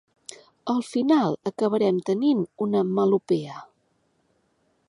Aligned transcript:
Al 0.73 0.79
final 0.87 1.37
acabarem 1.51 2.01
tenint 2.09 2.43
una 2.69 2.85
melopea. 2.97 3.63